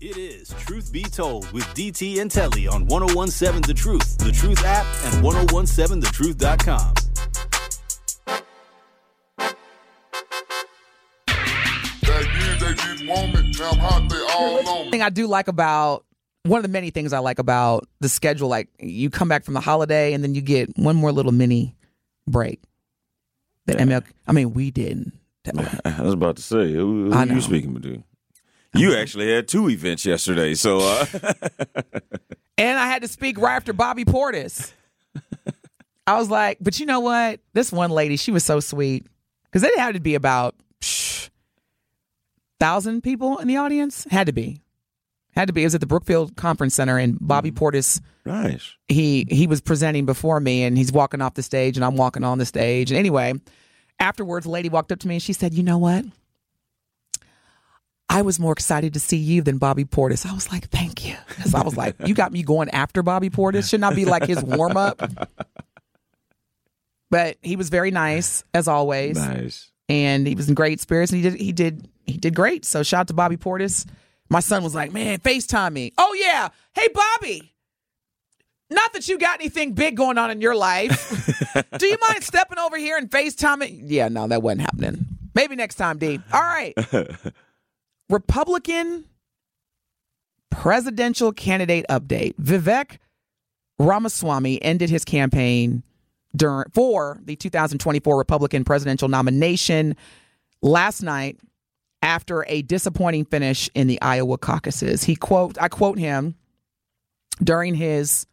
[0.00, 4.64] It is Truth Be Told with DT and Telly on 1017 The Truth, The Truth
[4.64, 6.94] app, and 1017thetruth.com.
[14.84, 16.04] The thing I do like about
[16.44, 19.54] one of the many things I like about the schedule, like you come back from
[19.54, 21.74] the holiday and then you get one more little mini
[22.28, 22.60] break.
[23.66, 25.12] That ML, I mean, we didn't.
[25.84, 27.34] I was about to say, who, who I are know.
[27.34, 28.04] you speaking to?
[28.74, 31.06] You actually had two events yesterday, so uh,
[32.58, 34.72] And I had to speak right after Bobby Portis.
[36.06, 37.40] I was like, but you know what?
[37.52, 39.06] This one lady, she was so sweet
[39.44, 41.30] because it had to be about psh,
[42.58, 44.06] thousand people in the audience.
[44.10, 44.60] Had to be,
[45.36, 45.62] had to be.
[45.62, 48.74] It was at the Brookfield Conference Center, and Bobby Portis nice.
[48.88, 52.24] he he was presenting before me and he's walking off the stage and I'm walking
[52.24, 52.90] on the stage.
[52.90, 53.34] And anyway,
[54.00, 56.04] afterwards a lady walked up to me and she said, "You know what?
[58.18, 61.14] I was more excited to see you than Bobby Portis." I was like, "Thank you."
[61.40, 63.68] Cuz I was like, "You got me going after Bobby Portis.
[63.70, 65.00] Should not be like his warm up."
[67.10, 69.70] But he was very nice as always Nice.
[69.88, 72.64] and he was in great spirits and he did he did he did great.
[72.64, 73.86] So shout out to Bobby Portis.
[74.28, 76.48] My son was like, "Man, FaceTime me." Oh yeah.
[76.74, 77.54] Hey Bobby.
[78.70, 81.54] Not that you got anything big going on in your life.
[81.78, 83.84] Do you mind stepping over here and FaceTiming?
[83.86, 85.06] Yeah, no, that wasn't happening.
[85.34, 86.20] Maybe next time, D.
[86.32, 86.74] All right.
[88.08, 89.04] Republican
[90.50, 92.34] presidential candidate update.
[92.36, 92.98] Vivek
[93.78, 95.82] Ramaswamy ended his campaign
[96.34, 99.96] during for the 2024 Republican presidential nomination
[100.62, 101.38] last night
[102.02, 105.04] after a disappointing finish in the Iowa caucuses.
[105.04, 106.34] He quote I quote him
[107.42, 108.26] during his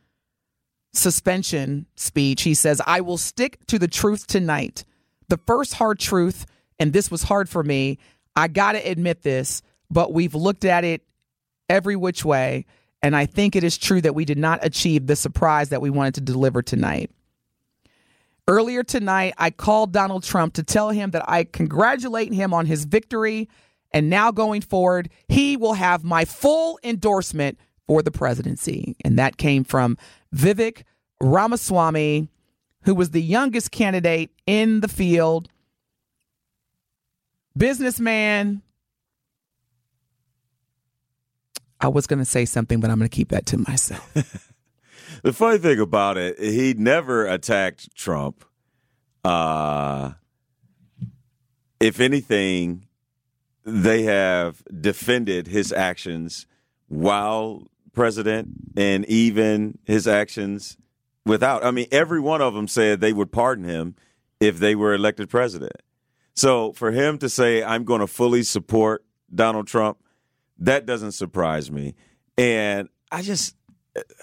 [0.93, 2.43] suspension speech.
[2.43, 4.85] He says, "I will stick to the truth tonight.
[5.27, 6.45] The first hard truth
[6.79, 7.97] and this was hard for me.
[8.35, 11.03] I got to admit this, but we've looked at it
[11.69, 12.65] every which way
[13.05, 15.91] and I think it is true that we did not achieve the surprise that we
[15.91, 17.11] wanted to deliver tonight."
[18.47, 22.85] Earlier tonight, I called Donald Trump to tell him that I congratulate him on his
[22.85, 23.47] victory.
[23.91, 28.95] And now going forward, he will have my full endorsement for the presidency.
[29.05, 29.97] And that came from
[30.35, 30.83] Vivek
[31.21, 32.29] Ramaswamy,
[32.85, 35.47] who was the youngest candidate in the field,
[37.57, 38.61] businessman.
[41.79, 44.51] I was going to say something, but I'm going to keep that to myself.
[45.25, 48.45] The funny thing about it, he never attacked Trump.
[49.23, 50.11] Uh,
[51.79, 52.85] if anything,
[53.63, 56.45] they have defended his actions
[56.89, 60.77] while president and even his actions
[61.25, 61.65] without.
[61.65, 63.95] I mean, every one of them said they would pardon him
[64.39, 65.81] if they were elected president.
[66.35, 69.03] So for him to say, I'm going to fully support
[69.33, 69.97] Donald Trump,
[70.59, 71.95] that doesn't surprise me.
[72.37, 73.55] And I just.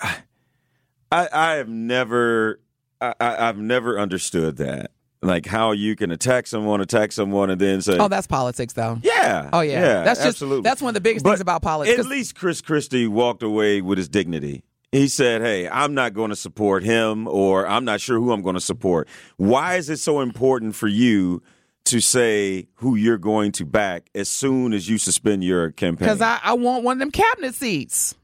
[0.00, 2.60] I, I have never,
[3.00, 4.90] I, I've never understood that.
[5.24, 8.98] Like how you can attack someone, attack someone, and then say, oh, that's politics, though.
[9.04, 10.02] "Yeah, Oh, yeah.
[10.02, 13.06] That's just- absolutely." that's one of the biggest things about politics, At least Chris Christie
[13.06, 14.64] walked away with his dignity.
[14.90, 18.42] He said, "Hey, I'm not going to support him, or I'm not sure who I'm
[18.42, 19.06] going to support."
[19.36, 21.40] Why is it so important for you
[21.84, 26.06] to say who you're going to back as soon as you suspend your campaign?
[26.06, 28.14] Because I, I want one of them cabinet seats.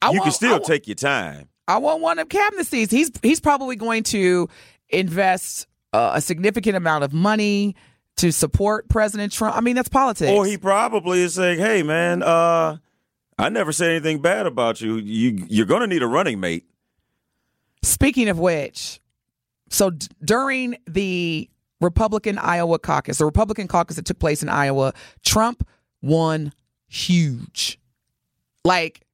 [0.00, 1.48] I you want, can still take your time.
[1.68, 2.90] I want one of them cabinet seats.
[2.90, 4.48] He's he's probably going to
[4.88, 7.76] invest uh, a significant amount of money
[8.16, 9.56] to support President Trump.
[9.56, 10.30] I mean, that's politics.
[10.30, 12.78] Or he probably is saying, "Hey, man, uh,
[13.38, 14.96] I never said anything bad about you.
[14.96, 16.64] You you're going to need a running mate."
[17.82, 19.00] Speaking of which,
[19.70, 21.48] so d- during the
[21.82, 24.94] Republican Iowa caucus, the Republican caucus that took place in Iowa,
[25.24, 25.66] Trump
[26.00, 26.52] won
[26.88, 27.78] huge.
[28.64, 29.06] Like,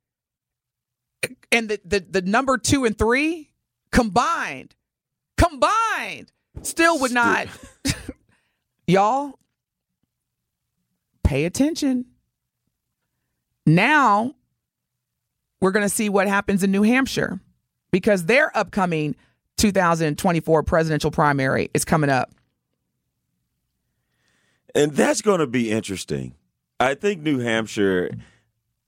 [1.50, 3.50] and the, the, the number two and three
[3.90, 4.74] combined,
[5.36, 7.48] combined, still would not.
[8.86, 9.38] Y'all,
[11.24, 12.06] pay attention.
[13.66, 14.34] Now,
[15.60, 17.40] we're going to see what happens in New Hampshire
[17.90, 19.14] because their upcoming
[19.58, 22.32] 2024 presidential primary is coming up.
[24.74, 26.34] And that's going to be interesting.
[26.80, 28.10] I think New Hampshire,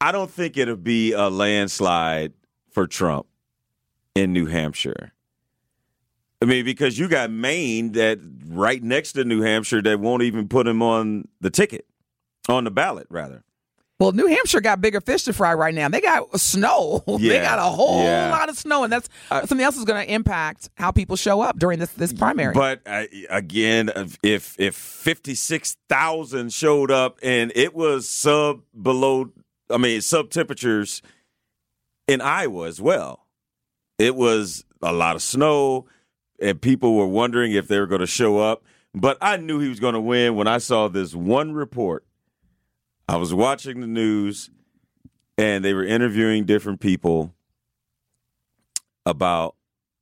[0.01, 2.33] I don't think it'll be a landslide
[2.71, 3.27] for Trump
[4.15, 5.13] in New Hampshire.
[6.43, 10.49] I mean, because you got Maine that right next to New Hampshire that won't even
[10.49, 11.87] put him on the ticket,
[12.49, 13.45] on the ballot, rather.
[14.01, 15.89] Well, New Hampshire got bigger fish to fry right now.
[15.91, 17.05] They got snow.
[17.21, 18.31] they got a whole Yeah.
[18.31, 21.59] lot of snow, and that's something else is going to impact how people show up
[21.59, 22.55] during this this primary.
[22.55, 23.91] But uh, again,
[24.23, 29.31] if if fifty six thousand showed up and it was sub below
[29.73, 31.03] I mean, sub temperatures
[32.09, 33.27] in Iowa as well.
[33.99, 35.85] It was a lot of snow,
[36.41, 38.65] and people were wondering if they were going to show up.
[38.95, 42.05] But I knew he was going to win when I saw this one report.
[43.11, 44.51] I was watching the news,
[45.37, 47.35] and they were interviewing different people
[49.05, 49.57] about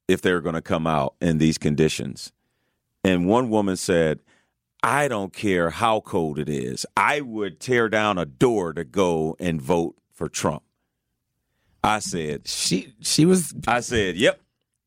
[0.07, 2.33] if they were going to come out in these conditions.
[3.03, 4.21] And one woman said,
[4.83, 6.85] I don't care how cold it is.
[6.99, 10.63] I would tear down a door to go and vote for Trump.
[11.83, 14.39] I said, She she was I said, yep,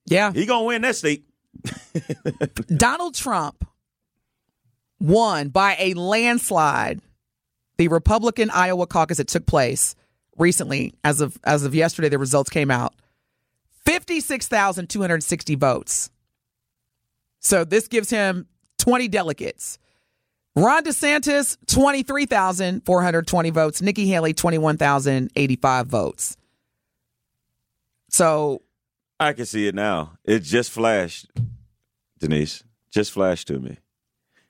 [0.05, 0.31] yeah.
[0.31, 1.25] he gonna win that state.
[2.67, 3.67] Donald Trump
[4.99, 7.01] won by a landslide
[7.81, 9.95] the Republican Iowa caucus that took place
[10.37, 12.93] recently as of as of yesterday the results came out
[13.85, 16.11] 56,260 votes.
[17.39, 18.45] So this gives him
[18.77, 19.79] 20 delegates.
[20.55, 26.37] Ron DeSantis 23,420 votes, Nikki Haley 21,085 votes.
[28.09, 28.61] So
[29.19, 30.19] I can see it now.
[30.23, 31.31] It just flashed,
[32.19, 32.63] Denise.
[32.91, 33.79] Just flashed to me.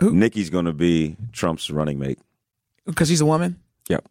[0.02, 0.12] Who?
[0.12, 2.20] Nikki's gonna be Trump's running mate.
[2.86, 3.60] Because he's a woman?
[3.90, 4.06] Yep.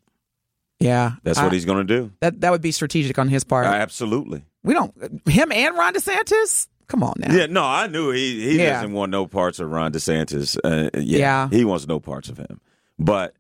[0.79, 1.13] Yeah.
[1.23, 2.13] That's I- what he's gonna do.
[2.21, 3.67] that that would be strategic on his part.
[3.67, 4.45] Absolutely.
[4.63, 4.93] We don't
[5.29, 6.69] him and Ron DeSantis.
[6.89, 7.33] Come on now.
[7.33, 8.75] Yeah, no, I knew he he Yeah.
[8.75, 10.57] doesn't want no parts of Ron DeSantis.
[10.65, 11.49] Uh, yeah, Yeah.
[11.51, 12.61] he wants no parts of him.
[12.99, 13.35] But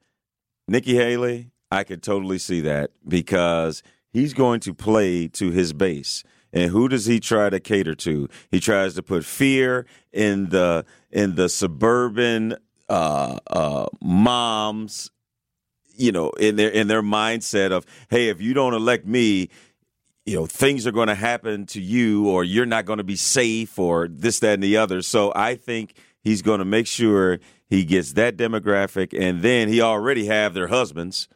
[0.68, 3.82] Nikki Haley, I could totally see that because
[4.12, 6.22] he's going to play to his base.
[6.52, 8.28] And who does he try to cater to?
[8.50, 12.56] He tries to put fear in the in the suburban
[12.88, 15.10] uh, uh, moms,
[16.00, 19.48] you know, in their in their mindset of, hey, if you don't elect me,
[20.26, 23.16] you know things are going to happen to you or you're not going to be
[23.16, 27.40] safe or this that and the other so i think he's going to make sure
[27.68, 31.26] he gets that demographic and then he already have their husbands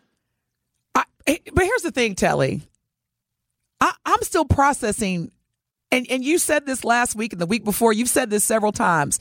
[0.95, 2.63] I, eh, but here's the thing, Telly.
[3.81, 5.33] I, I'm still processing,
[5.91, 7.93] and and you said this last week and the week before.
[7.93, 9.19] You've said this several times.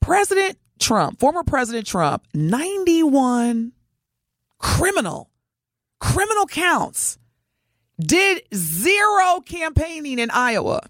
[0.00, 3.72] President Trump, former President Trump, 91
[4.60, 5.30] criminal,
[5.98, 7.18] criminal counts,
[7.98, 10.86] did zero campaigning in Iowa,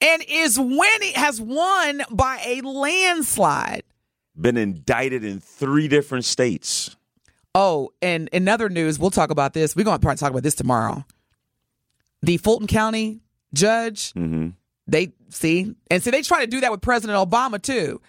[0.00, 3.82] and is winning, has won by a landslide.
[4.40, 6.96] been indicted in three different states
[7.56, 9.74] Oh, and in other news, we'll talk about this.
[9.74, 11.06] We're going to probably talk about this tomorrow.
[12.20, 13.20] The Fulton County
[13.54, 14.50] judge, mm-hmm.
[14.86, 18.02] they see, and see, they try to do that with President Obama too.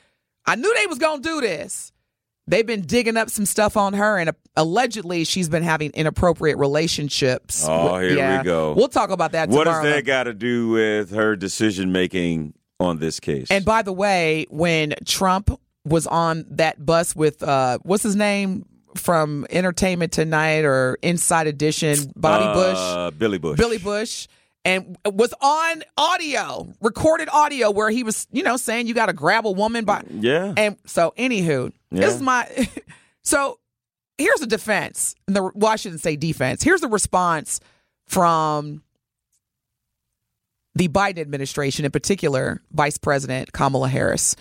[0.46, 1.94] I knew they was going to do this.
[2.48, 6.58] They've been digging up some stuff on her, and uh, allegedly she's been having inappropriate
[6.58, 7.66] relationships.
[7.68, 8.74] Oh, here we go.
[8.74, 13.00] We'll talk about that what does that got to do with her decision making on
[13.00, 13.52] this case?
[13.52, 18.66] And by the way, when Trump was on that bus with uh what's his name
[18.96, 23.58] from Entertainment Tonight or Inside Edition, Bobby Bush, uh, billy bush.
[23.58, 24.28] Billy Bush,
[24.66, 29.14] and was on audio, recorded audio where he was, you know, saying you got to
[29.14, 30.02] grab a woman by.
[30.02, 32.02] Mm, yeah And so, anywho, Yeah.
[32.02, 32.68] this is my.
[33.24, 33.60] so
[34.18, 35.16] here's a defense.
[35.28, 36.64] and The well, I shouldn't say defense.
[36.64, 37.60] Here's the response
[38.08, 38.84] from
[40.76, 44.36] the Biden administration, in particular, Vice President Kamala Harris,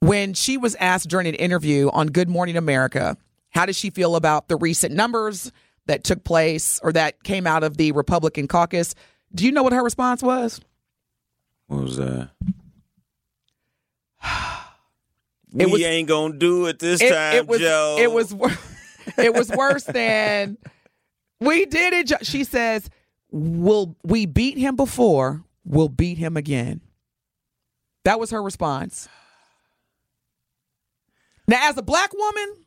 [0.00, 3.16] when she was asked during an interview on Good Morning America,
[3.50, 5.50] how does she feel about the recent numbers
[5.86, 8.94] that took place or that came out of the Republican caucus?
[9.34, 10.60] Do you know what her response was?
[11.68, 12.30] what was that
[15.56, 18.32] It we was- ain't gonna do it this it, time it was joe it was
[19.18, 20.56] it was worse than
[21.40, 22.06] we did it.
[22.06, 22.88] Jo-" She says,
[23.32, 25.42] "Will we beat him before?
[25.64, 26.80] We'll beat him again."
[28.04, 29.08] That was her response.
[31.48, 32.64] Now, as a black woman,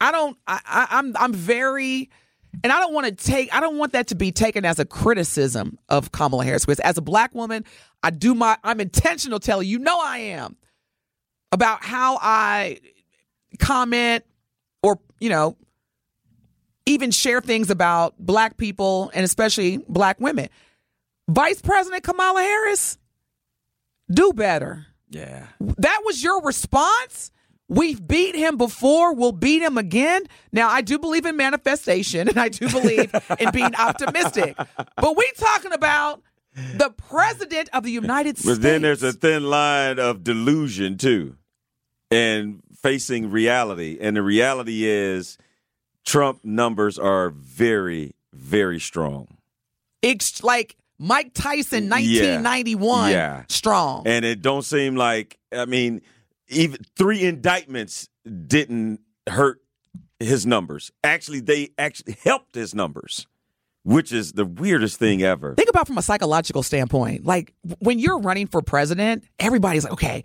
[0.00, 0.36] I don't.
[0.46, 2.08] I, I, I'm I'm very,
[2.62, 3.54] and I don't want to take.
[3.54, 6.64] I don't want that to be taken as a criticism of Kamala Harris.
[6.64, 7.64] Because as a black woman,
[8.02, 8.56] I do my.
[8.64, 9.38] I'm intentional.
[9.38, 10.56] Telling you know I am
[11.52, 12.80] about how I
[13.58, 14.24] comment
[14.82, 15.56] or you know
[16.86, 20.48] even share things about black people and especially black women.
[21.28, 22.98] Vice President Kamala Harris,
[24.10, 24.86] do better.
[25.10, 27.32] yeah That was your response?
[27.68, 30.22] We've beat him before, we'll beat him again.
[30.52, 34.56] Now, I do believe in manifestation and I do believe in being optimistic.
[34.96, 36.22] But we talking about
[36.54, 38.56] the president of the United States.
[38.58, 41.36] But then there's a thin line of delusion too,
[42.10, 43.98] and facing reality.
[44.00, 45.36] And the reality is,
[46.04, 49.26] Trump numbers are very, very strong,
[50.02, 53.42] It's like Mike Tyson, 1991, Yeah.
[53.48, 54.04] strong.
[54.06, 55.36] and it don't seem like.
[55.52, 56.00] I mean,
[56.48, 58.08] even three indictments
[58.46, 59.60] didn't hurt
[60.20, 60.90] his numbers.
[61.04, 63.26] Actually, they actually helped his numbers,
[63.82, 65.54] which is the weirdest thing ever.
[65.54, 67.24] Think about from a psychological standpoint.
[67.24, 70.24] Like when you're running for president, everybody's like, okay,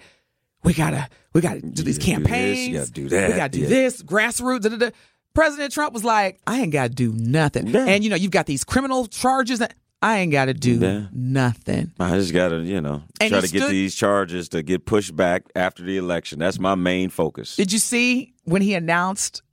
[0.63, 2.67] we gotta we gotta do these gotta do this, campaigns.
[2.67, 3.67] you gotta do that, We gotta do yeah.
[3.67, 4.03] this.
[4.03, 4.61] Grassroots.
[4.61, 4.89] Da, da, da.
[5.33, 7.67] President Trump was like, I ain't gotta do nothing.
[7.67, 7.85] Yeah.
[7.85, 11.05] And you know, you've got these criminal charges that I ain't gotta do Yeah.
[11.13, 11.91] nothing.
[11.99, 14.85] I just got to, you know, And try to get stood- these charges to get
[14.85, 16.39] pushed back after the election.
[16.39, 17.55] That's my main focus.
[17.55, 19.43] Did you see when he announced,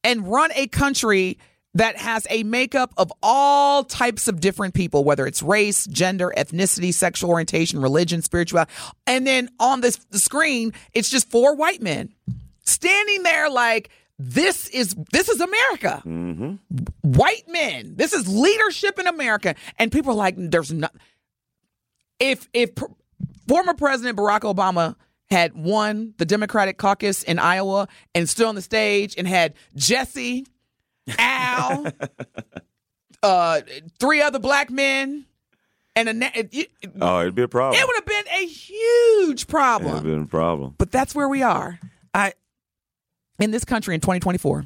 [0.04, 1.38] and run a country
[1.78, 6.92] that has a makeup of all types of different people, whether it's race, gender, ethnicity,
[6.92, 8.72] sexual orientation, religion, spirituality,
[9.06, 12.14] and then on this the screen, it's just four white men
[12.66, 16.02] standing there like this is this is America.
[16.04, 16.56] Mm-hmm.
[17.04, 17.94] White men.
[17.96, 20.96] This is leadership in America, and people are like, "There's not."
[22.20, 22.86] If if pr-
[23.48, 24.96] former President Barack Obama
[25.30, 30.48] had won the Democratic caucus in Iowa and stood on the stage and had Jesse,
[31.18, 31.88] Al,
[33.24, 33.62] uh,
[34.00, 35.26] three other black men,
[35.96, 37.82] and a na- it, it, it Oh, it'd be a problem.
[37.82, 39.90] It would have been a huge problem.
[39.90, 39.96] It'd problem.
[39.96, 40.76] have been a problem.
[40.78, 41.80] But that's where we are
[42.14, 42.34] I,
[43.40, 44.66] in this country in 2024.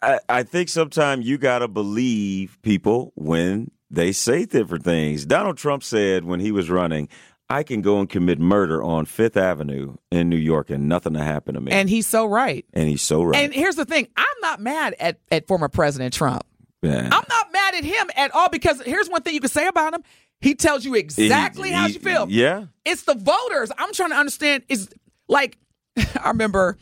[0.00, 5.24] I, I think sometimes you got to believe people when they say different things.
[5.24, 7.08] Donald Trump said when he was running,
[7.50, 11.22] I can go and commit murder on Fifth Avenue in New York and nothing to
[11.22, 11.72] happen to me.
[11.72, 12.64] And he's so right.
[12.74, 13.36] And he's so right.
[13.42, 16.42] And here's the thing I'm not mad at, at former President Trump.
[16.82, 17.08] Yeah.
[17.10, 19.94] I'm not mad at him at all because here's one thing you can say about
[19.94, 20.02] him.
[20.40, 22.26] He tells you exactly He- how he- you feel.
[22.28, 22.66] Yeah.
[22.84, 23.72] It's the voters.
[23.78, 24.88] I'm trying to understand is
[25.28, 25.56] like
[26.22, 26.76] I remember,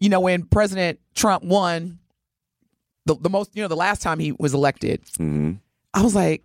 [0.00, 1.98] you know, when President Trump won
[3.06, 5.54] the, the most, you know, the last time he was elected, hmm
[5.92, 6.42] I was like,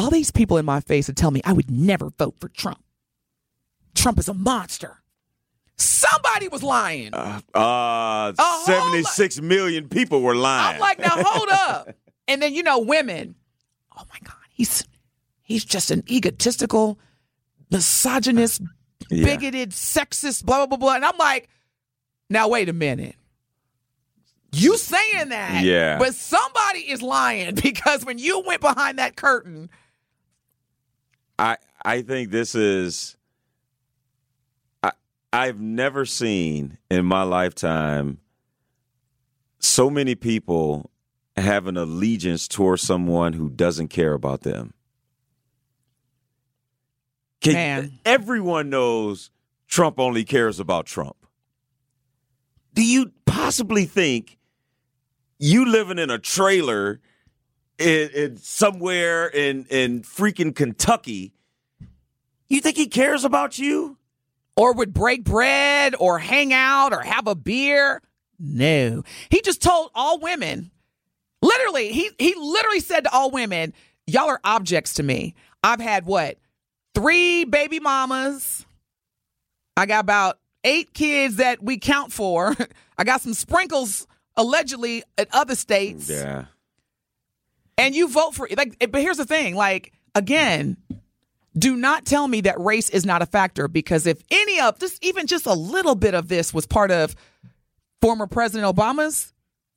[0.00, 2.82] all these people in my face would tell me I would never vote for Trump.
[3.94, 4.96] Trump is a monster.
[5.76, 7.12] Somebody was lying.
[7.14, 10.74] Uh, uh, whole 76 million people were lying.
[10.74, 11.94] I'm like, now hold up.
[12.28, 13.34] And then you know, women.
[13.96, 14.86] Oh my God, he's
[15.42, 16.98] he's just an egotistical,
[17.70, 18.62] misogynist,
[19.10, 19.24] Yeah.
[19.24, 20.94] bigoted, sexist, blah blah blah blah.
[20.94, 21.48] And I'm like,
[22.28, 23.16] now wait a minute.
[24.52, 25.64] You saying that?
[25.64, 25.98] Yeah.
[25.98, 29.70] But somebody is lying because when you went behind that curtain,
[31.40, 33.16] I I think this is
[34.82, 34.92] I
[35.32, 38.18] I've never seen in my lifetime
[39.58, 40.90] so many people
[41.36, 44.74] have an allegiance towards someone who doesn't care about them.
[47.40, 47.98] Can- Man.
[48.04, 49.30] everyone knows
[49.66, 51.16] Trump only cares about Trump.
[52.74, 54.36] Do you possibly think
[55.38, 57.00] you living in a trailer
[57.80, 61.32] in, in somewhere in in freaking Kentucky?
[62.48, 63.96] You think he cares about you?
[64.60, 68.02] or would break bread or hang out or have a beer.
[68.38, 69.02] No.
[69.30, 70.70] He just told all women,
[71.40, 73.72] literally, he, he literally said to all women,
[74.06, 75.34] Y'all are objects to me.
[75.62, 76.36] I've had what?
[76.94, 78.66] Three baby mamas.
[79.76, 82.54] I got about eight kids that we count for.
[82.98, 84.06] I got some sprinkles
[84.36, 86.10] allegedly at other states.
[86.10, 86.46] Yeah.
[87.80, 88.76] And you vote for like.
[88.80, 90.76] Eh, but here's the thing: like again,
[91.58, 94.98] do not tell me that race is not a factor because if any of this,
[95.02, 97.14] even just a little bit of this, was part of
[98.00, 99.32] former President Obama's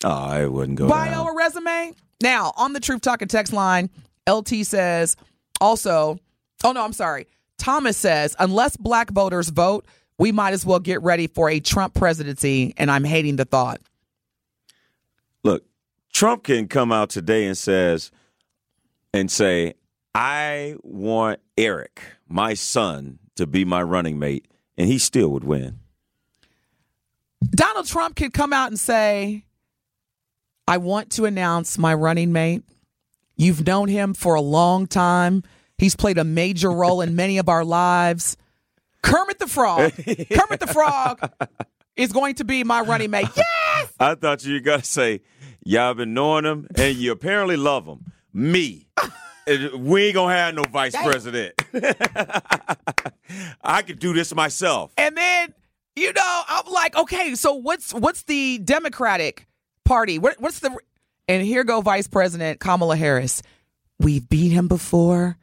[0.06, 1.28] Oh, I wouldn't go bio down.
[1.28, 1.94] or resume.
[2.22, 3.90] Now, on the Truth Talking text line,
[4.30, 5.16] LT says
[5.62, 6.20] also,
[6.64, 7.28] oh no, I'm sorry.
[7.58, 9.86] Thomas says, unless black voters vote,
[10.20, 13.80] we might as well get ready for a Trump presidency, and I'm hating the thought.
[16.14, 18.12] Trump can come out today and says
[19.14, 19.74] and say,
[20.16, 25.80] "I want Eric, my son, to be my running mate," and he still would win.
[27.50, 29.44] Donald Trump could come out and say,
[30.68, 32.64] I want to announce my running mate.
[33.36, 35.44] You've known him for a long time.
[35.78, 38.38] He's played a major role in many of our lives.
[39.02, 39.92] Kermit the Frog.
[40.06, 41.32] Kermit the Frog
[41.98, 43.28] is going to be my running mate.
[43.84, 43.94] Yes!
[44.00, 45.22] I thought you were gonna say,
[45.64, 48.88] "Y'all been knowing him, and you apparently love him." Me.
[49.78, 51.62] We ain't gonna have no vice president.
[53.62, 54.94] I could do this myself.
[54.98, 55.54] And then,
[55.98, 59.46] you know, I'm like, okay, so what's what's the Democratic
[59.84, 60.18] Party?
[60.18, 60.78] What, what's the
[61.28, 63.42] and here go Vice President Kamala Harris.
[64.00, 65.38] We've beat him before.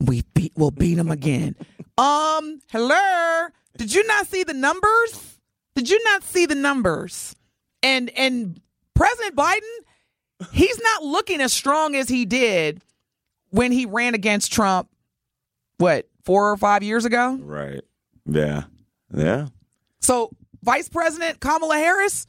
[0.00, 1.56] We beat we'll beat him again.
[1.98, 3.46] um, hello.
[3.76, 5.38] Did you not see the numbers?
[5.74, 7.34] Did you not see the numbers?
[7.82, 8.60] And and
[8.94, 9.60] President Biden,
[10.52, 12.82] he's not looking as strong as he did
[13.50, 14.88] when he ran against Trump,
[15.78, 17.38] what, four or five years ago?
[17.40, 17.82] Right.
[18.26, 18.64] Yeah.
[19.14, 19.48] Yeah.
[20.00, 20.30] So,
[20.62, 22.26] Vice President Kamala Harris,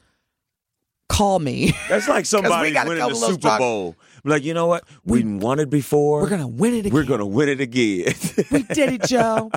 [1.09, 1.73] call me.
[1.89, 3.57] That's like somebody gotta winning the Super strong.
[3.57, 3.95] Bowl.
[4.23, 4.83] Like, you know what?
[5.05, 6.21] We, won it before.
[6.21, 6.93] We're gonna win it again.
[6.93, 8.13] We're gonna win it again.
[8.51, 9.51] We did it, Joe.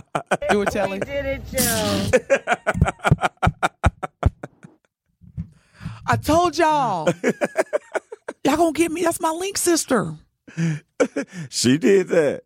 [0.50, 0.98] Do it, Telly.
[1.00, 2.10] We did it, Joe.
[6.10, 7.08] I told y'all.
[8.44, 9.04] y'all gonna get me.
[9.04, 10.16] That's my link sister.
[11.48, 12.42] she did that.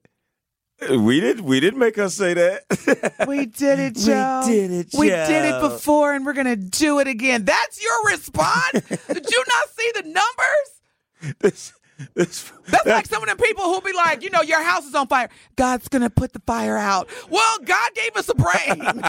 [0.90, 1.40] We did.
[1.40, 3.25] We didn't make her say that.
[3.26, 4.42] We did it, Joe.
[4.44, 7.46] We did it, We did it before, and we're gonna do it again.
[7.46, 8.72] That's your response.
[9.09, 11.35] did you not see the numbers?
[11.40, 11.72] this,
[12.14, 12.53] That's
[12.87, 15.29] like some of the people who'll be like, you know, your house is on fire.
[15.57, 17.09] God's gonna put the fire out.
[17.31, 19.03] Well, God gave us a brain.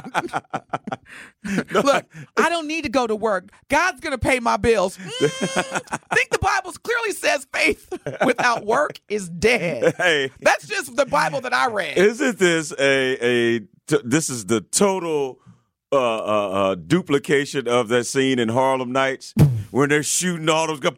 [1.71, 2.05] Look,
[2.37, 3.49] I don't need to go to work.
[3.69, 4.97] God's gonna pay my bills.
[4.97, 7.87] Mm, think the Bible clearly says faith
[8.25, 9.95] without work is dead.
[9.97, 11.97] hey, That's just the Bible that I read.
[11.97, 13.59] isn't this a a?
[13.87, 15.39] T- this is the total.
[15.91, 19.33] Uh, uh, uh, duplication of that scene in Harlem Nights
[19.71, 20.97] when they're shooting all those guns,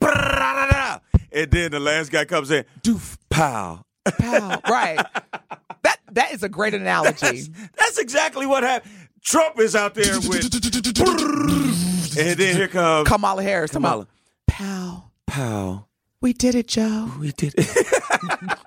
[1.38, 3.84] and then the last guy comes in, doof, pow.
[4.06, 4.62] Pow.
[4.70, 5.00] Right.
[5.84, 7.16] That that is a great analogy.
[7.42, 8.92] That's, that's exactly what happened.
[9.24, 10.44] Trump is out there with,
[12.18, 13.72] and then here comes Kamala Harris.
[13.72, 13.82] On.
[13.82, 14.08] Kamala.
[14.48, 15.12] Pow.
[15.28, 15.86] Pow.
[16.20, 17.12] We did it, Joe.
[17.20, 17.70] We did it.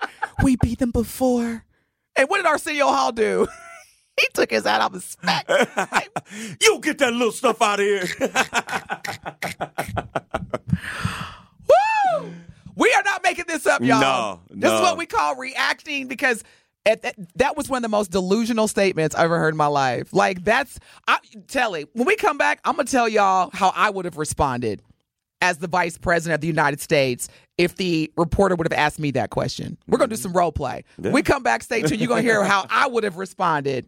[0.42, 1.64] We beat them before.
[2.16, 3.46] And what did Arsenio Hall do?
[4.18, 5.46] he took his hat off his back.
[6.62, 8.06] you get that little stuff out of here.
[11.68, 12.32] Woo!
[12.76, 14.00] We are not making this up, y'all.
[14.00, 16.42] No, This is what we call reacting because
[16.86, 19.66] at that, that was one of the most delusional statements I ever heard in my
[19.66, 20.12] life.
[20.12, 24.04] Like that's I Telly, when we come back, I'm gonna tell y'all how I would
[24.04, 24.82] have responded
[25.42, 27.28] as the vice president of the United States
[27.58, 29.76] if the reporter would have asked me that question.
[29.86, 30.22] We're gonna do mm-hmm.
[30.22, 30.84] some role play.
[30.98, 32.00] We come back, stay tuned.
[32.00, 33.86] You're gonna hear how I would have responded.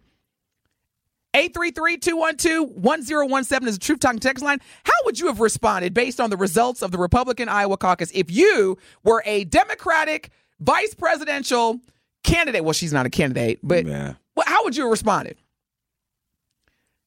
[1.35, 4.59] 833-212-1017 is the Truth Talking text line.
[4.85, 8.31] How would you have responded based on the results of the Republican Iowa caucus if
[8.31, 11.81] you were a Democratic vice presidential
[12.23, 12.65] candidate?
[12.65, 14.15] Well, she's not a candidate, but Yeah.
[14.37, 15.37] well, how would you have responded?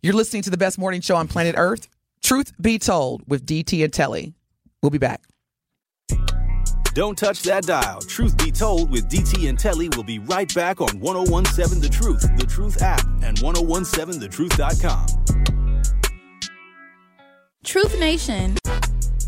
[0.01, 1.87] You're listening to the best morning show on planet Earth,
[2.21, 4.33] Truth Be Told with DT and Telly.
[4.81, 5.21] We'll be back.
[6.95, 7.99] Don't touch that dial.
[7.99, 12.21] Truth be told, with DT and Telly, we'll be right back on 1017 The Truth,
[12.37, 15.07] The Truth app, and 1017thetruth.com.
[17.65, 18.55] Truth Nation.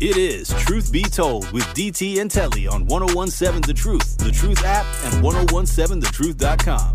[0.00, 4.64] It is Truth Be Told with DT and Telly on 1017 The Truth, The Truth
[4.64, 6.94] app, and 1017thetruth.com.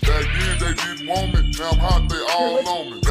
[0.00, 3.07] Back then they didn't want me, now I'm hot, they all on me.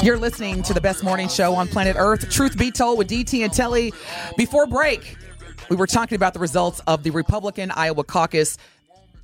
[0.00, 3.42] You're listening to the best morning show on planet Earth, Truth Be Told with DT
[3.42, 3.92] and Telly.
[4.36, 5.16] Before break,
[5.70, 8.58] we were talking about the results of the Republican Iowa caucus.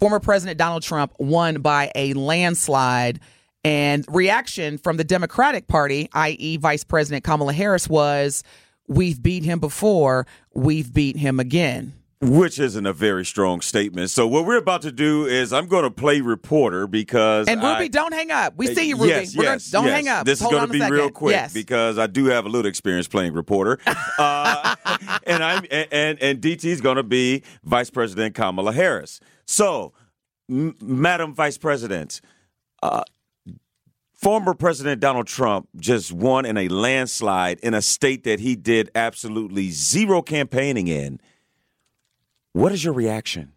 [0.00, 3.20] Former President Donald Trump won by a landslide.
[3.62, 8.42] And reaction from the Democratic Party, i.e., Vice President Kamala Harris, was
[8.88, 11.92] we've beat him before, we've beat him again.
[12.24, 14.10] Which isn't a very strong statement.
[14.10, 17.84] So what we're about to do is I'm going to play reporter because And Ruby,
[17.84, 18.54] I- don't hang up.
[18.56, 19.08] We see you, Ruby.
[19.08, 19.94] Yes, We're yes, gonna, don't yes.
[19.96, 20.24] hang up.
[20.26, 21.52] This Hold is going to be real quick Yes.
[21.52, 23.78] because I do have a little experience playing reporter,
[24.18, 24.74] uh,
[25.26, 29.20] and I'm and and, and DT is going to be Vice President Kamala Harris.
[29.46, 29.92] So,
[30.50, 32.20] M- Madam Vice President,
[32.82, 33.02] uh,
[34.14, 38.90] former President Donald Trump just won in a landslide in a state that he did
[38.94, 41.20] absolutely zero campaigning in.
[42.54, 43.54] What is your reaction?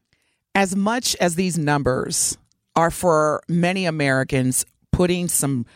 [0.58, 2.36] as much as these numbers
[2.76, 5.68] are for many Americans putting some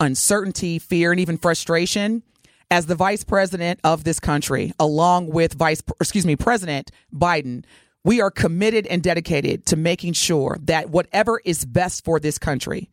[0.00, 2.22] uncertainty, fear, and even frustration,
[2.70, 7.64] as the vice president of this country, along with vice, excuse me, President Biden,
[8.02, 12.88] we are committed and dedicated to making sure that whatever is best for this country,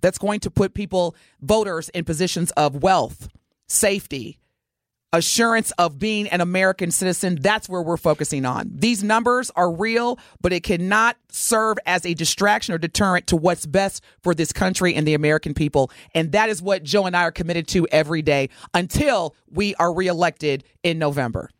[0.00, 3.28] that's going to put people, voters, in positions of wealth,
[3.68, 4.40] safety,
[5.12, 8.70] assurance of being an American citizen, that's where we're focusing on.
[8.74, 13.64] These numbers are real, but it cannot serve as a distraction or deterrent to what's
[13.66, 15.90] best for this country and the American people.
[16.14, 19.92] And that is what Joe and I are committed to every day until we are
[19.92, 21.50] reelected in November.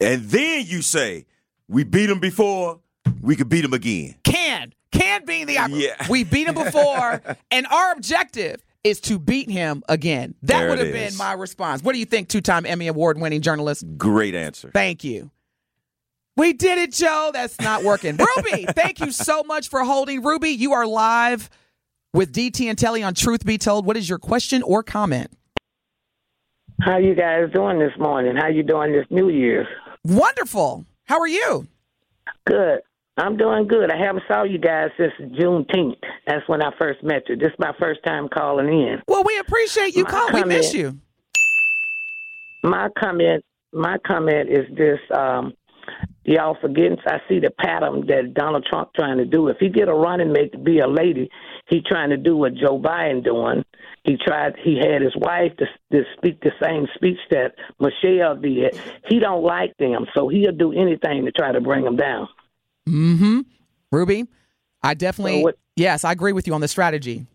[0.00, 1.26] And then you say,
[1.68, 2.80] "We beat them before,
[3.20, 6.06] we could beat them again." Can, can being the Yeah.
[6.08, 7.20] we beat him before,
[7.50, 10.34] and our objective is to beat him again.
[10.42, 11.82] That There would have been my response.
[11.82, 13.84] What do you think, two-time Emmy award-winning journalist?
[13.96, 14.70] Great answer.
[14.72, 15.30] Thank you.
[16.36, 17.30] We did it, Joe.
[17.32, 18.16] That's not working.
[18.36, 20.22] Ruby, thank you so much for holding.
[20.22, 21.50] Ruby, you are live
[22.14, 23.86] with DT and Telly on Truth Be Told.
[23.86, 25.32] What is your question or comment?
[26.80, 28.36] How you guys doing this morning?
[28.36, 29.66] How you doing this New Year's?
[30.04, 30.86] Wonderful.
[31.04, 31.66] How are you?
[32.46, 32.80] Good.
[33.18, 33.90] I'm doing good.
[33.90, 35.96] I haven't saw you guys since Juneteenth.
[36.26, 37.36] That's when I first met you.
[37.36, 39.02] This is my first time calling in.
[39.08, 40.34] Well, we appreciate you My calling.
[40.34, 40.98] We miss you.
[42.62, 45.52] My comment, my comment is this: um,
[46.24, 46.98] y'all forgetting.
[47.06, 49.48] I see the pattern that Donald Trump trying to do.
[49.48, 51.28] If he get a running mate to be a lady,
[51.68, 53.64] he trying to do what Joe Biden doing.
[54.04, 54.54] He tried.
[54.62, 58.80] He had his wife to, to speak the same speech that Michelle did.
[59.08, 62.28] He don't like them, so he'll do anything to try to bring them down.
[62.88, 63.40] Mm-hmm.
[63.92, 64.26] Ruby,
[64.82, 67.26] I definitely So what- yes, I agree with you on the strategy.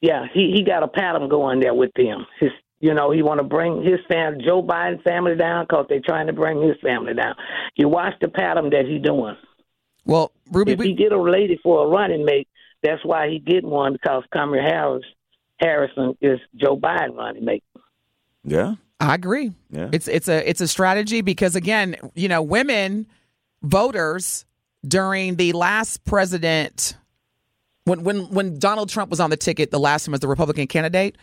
[0.00, 2.26] Yeah, he he got a pattern going there with them.
[2.40, 2.50] His,
[2.80, 6.26] you know, he want to bring his family, Joe Biden family down because they're trying
[6.26, 7.34] to bring his family down.
[7.76, 9.36] You watch the pattern that he doing.
[10.04, 12.48] Well, Ruby, If he we, get a lady for a running mate,
[12.82, 15.04] that's why he get one because Kamala Harris
[15.60, 17.62] Harrison is Joe Biden running mate.
[18.42, 18.74] Yeah.
[18.98, 19.52] I agree.
[19.70, 19.90] Yeah.
[19.92, 23.06] It's it's a it's a strategy because again, you know, women
[23.62, 24.44] voters
[24.86, 26.96] during the last president
[27.84, 30.66] when when when Donald Trump was on the ticket the last time as the Republican
[30.66, 31.16] candidate,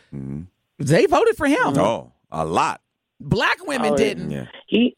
[0.78, 1.78] they voted for him.
[1.78, 2.82] Oh, a lot.
[3.20, 4.32] Black women Oh, didn't.
[4.32, 4.46] Yeah.
[4.68, 4.96] He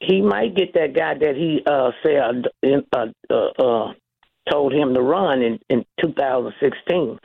[0.00, 2.46] he might get that guy that he uh said
[2.92, 3.92] uh, uh, uh
[4.50, 7.18] told him to run in in 2016.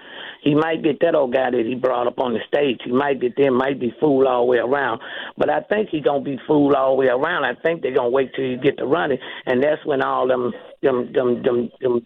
[0.44, 2.80] He might get that old guy that he brought up on the stage.
[2.84, 3.56] He might get them.
[3.56, 5.02] Might be fooled all the way around.
[5.38, 7.44] But I think he gonna be fooled all the way around.
[7.44, 10.54] I think they're gonna wait till you get to running, and that's when all them
[10.82, 12.06] them them them them,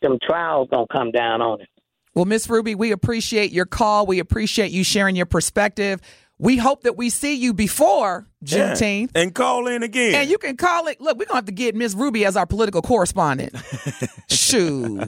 [0.00, 1.68] them trials gonna come down on it.
[2.14, 4.06] Well, Miss Ruby, we appreciate your call.
[4.06, 6.00] We appreciate you sharing your perspective.
[6.42, 8.72] We hope that we see you before Yeah.
[8.72, 9.12] Juneteenth.
[9.14, 10.16] And call in again.
[10.16, 11.00] And you can call it.
[11.00, 13.54] Look, we're gonna have to get Miss Ruby as our political correspondent.
[14.28, 15.00] Shoo.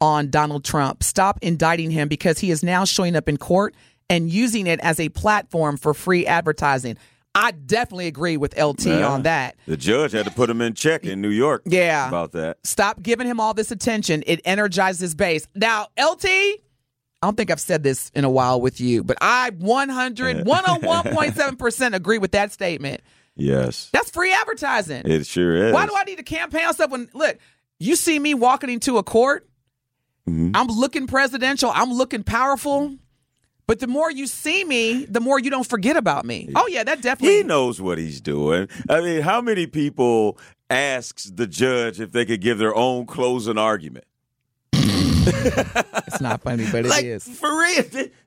[0.00, 1.04] on Donald Trump.
[1.04, 3.76] Stop indicting him because he is now showing up in court
[4.10, 6.96] and using it as a platform for free advertising.
[7.34, 9.08] I definitely agree with LT Yeah.
[9.08, 9.56] on that.
[9.66, 11.62] The judge had to put him in check in New York.
[11.64, 12.06] Yeah.
[12.08, 12.58] About that.
[12.64, 14.22] Stop giving him all this attention.
[14.26, 15.48] It energizes base.
[15.54, 16.56] Now, LT, I
[17.22, 22.18] don't think I've said this in a while with you, but I 100, 101.7% agree
[22.18, 23.00] with that statement.
[23.34, 23.88] Yes.
[23.92, 25.02] That's free advertising.
[25.06, 25.72] It sure is.
[25.72, 27.38] Why do I need to campaign on stuff when, look,
[27.78, 29.48] you see me walking into a court,
[30.28, 30.52] Mm-hmm.
[30.54, 32.94] I'm looking presidential, I'm looking powerful.
[33.66, 36.50] But the more you see me, the more you don't forget about me.
[36.56, 37.38] Oh yeah, that definitely.
[37.38, 38.68] He knows what he's doing.
[38.88, 43.58] I mean, how many people asks the judge if they could give their own closing
[43.58, 44.04] argument?
[44.74, 47.24] It's not funny, but it like is.
[47.24, 47.84] for real,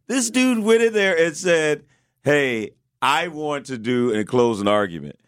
[0.07, 1.83] this dude went in there and said,
[2.23, 2.71] "Hey,
[3.01, 5.19] I want to do a closing argument,"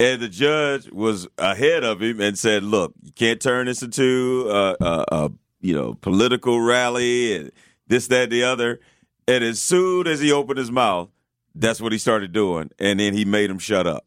[0.00, 4.46] and the judge was ahead of him and said, "Look, you can't turn this into
[4.50, 7.52] a, a, a you know political rally and
[7.86, 8.80] this, that, the other."
[9.28, 11.10] And as soon as he opened his mouth,
[11.54, 14.04] that's what he started doing, and then he made him shut up.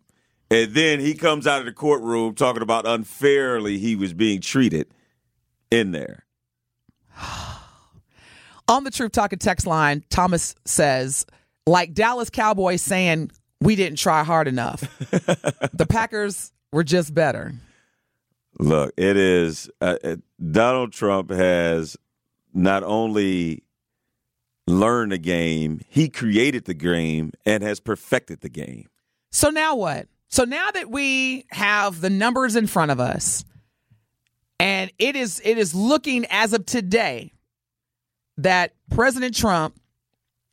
[0.51, 4.87] And then he comes out of the courtroom talking about unfairly he was being treated
[5.71, 6.25] in there.
[8.67, 11.25] On the Truth Talking text line, Thomas says,
[11.65, 14.81] like Dallas Cowboys saying, we didn't try hard enough.
[15.73, 17.53] the Packers were just better.
[18.59, 20.15] Look, it is uh, uh,
[20.51, 21.97] Donald Trump has
[22.53, 23.63] not only
[24.69, 28.87] learned the game, he created the game and has perfected the game.
[29.31, 30.07] So now what?
[30.27, 33.43] So now that we have the numbers in front of us,
[34.59, 37.33] and it is it is looking as of today
[38.37, 39.79] that President Trump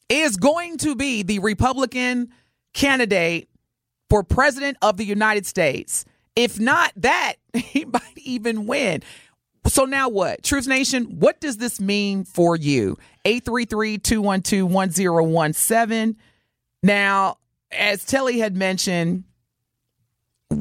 [0.08, 2.30] is going to be the Republican
[2.72, 3.48] candidate
[4.08, 6.04] for president of the United States.
[6.36, 9.02] If not that, he might even win.
[9.68, 10.42] So now what?
[10.42, 12.98] Truth Nation, what does this mean for you?
[13.24, 16.16] 833-212-1017.
[16.82, 17.38] Now,
[17.72, 19.24] as Telly had mentioned,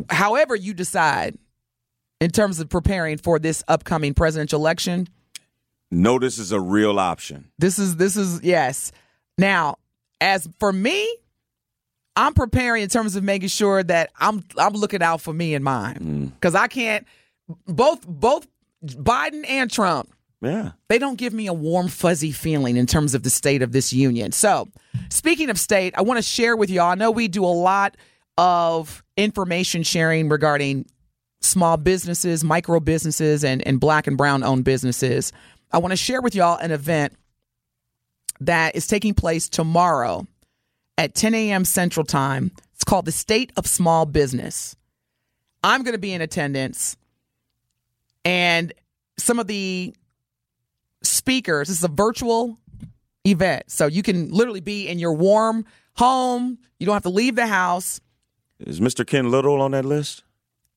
[0.10, 1.38] however you decide
[2.20, 5.08] in terms of preparing for this upcoming presidential election,
[5.92, 7.52] No, this is a real option.
[7.60, 8.92] this is this is yes.
[9.38, 9.76] Now,
[10.20, 11.18] as for me,
[12.16, 15.64] I'm preparing in terms of making sure that I'm I'm looking out for me and
[15.64, 16.34] mine mm.
[16.34, 17.06] because I can't
[17.68, 18.48] both both
[18.88, 20.72] Biden and Trump Yeah.
[20.90, 23.92] they don't give me a warm fuzzy feeling in terms of the state of this
[23.94, 24.32] union.
[24.32, 24.68] So,
[25.10, 26.92] speaking of state, I want to share with y'all.
[26.92, 27.98] I know we do a lot
[28.38, 30.86] of information sharing regarding
[31.42, 35.32] small businesses, micro businesses, and, and black and brown owned businesses.
[35.72, 37.14] I want to share with y'all an event
[38.42, 40.28] that is taking place tomorrow
[40.98, 41.66] at 10 a.m.
[41.66, 42.52] Central Time.
[42.74, 44.76] It's called the State of Small Business.
[45.64, 46.98] I'm going to be in attendance,
[48.26, 48.74] and
[49.18, 49.96] some of the
[51.04, 51.70] speakers.
[51.70, 52.58] This is a virtual
[53.26, 53.64] event.
[53.68, 56.58] So you can literally be in your warm home.
[56.80, 58.02] You don't have to leave the house.
[58.60, 59.06] Is Mr.
[59.06, 60.24] Ken Little on that list?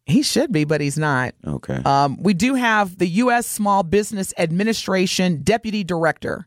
[0.07, 1.35] He should be, but he's not.
[1.47, 1.81] Okay.
[1.85, 3.47] Um, we do have the U.S.
[3.47, 6.47] Small Business Administration Deputy Director,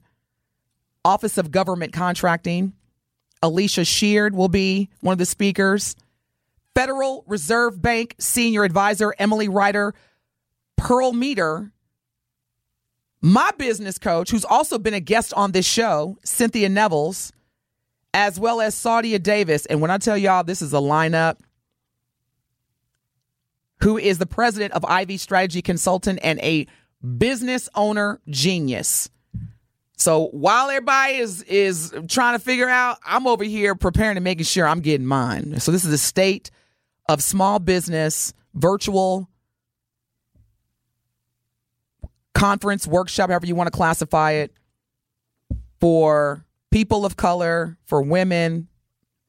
[1.05, 2.73] Office of Government Contracting.
[3.43, 5.95] Alicia Sheard will be one of the speakers.
[6.73, 9.93] Federal Reserve Bank Senior Advisor Emily Ryder
[10.81, 11.71] Perlmeter.
[13.21, 17.31] My business coach, who's also been a guest on this show, Cynthia Nevels,
[18.15, 19.67] as well as Saudia Davis.
[19.67, 21.37] And when I tell y'all this is a lineup,
[23.83, 26.67] who is the president of Ivy Strategy Consultant and a
[27.17, 29.09] business owner genius.
[29.97, 34.45] So while everybody is is trying to figure out, I'm over here preparing and making
[34.45, 35.59] sure I'm getting mine.
[35.59, 36.49] So this is the state
[37.07, 39.29] of small business virtual
[42.33, 44.53] conference workshop, however you want to classify it,
[45.79, 48.67] for people of color, for women,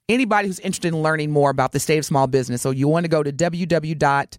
[0.08, 2.62] anybody who's interested in learning more about the state of small business.
[2.62, 4.38] So you want to go to www.bit.ly